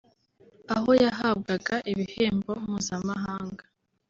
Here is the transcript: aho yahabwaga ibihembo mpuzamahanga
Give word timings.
aho 0.75 0.91
yahabwaga 1.03 1.75
ibihembo 1.91 2.51
mpuzamahanga 2.63 3.63